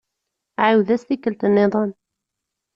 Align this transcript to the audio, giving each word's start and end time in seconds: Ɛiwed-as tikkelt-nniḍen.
Ɛiwed-as 0.65 1.03
tikkelt-nniḍen. 1.03 1.91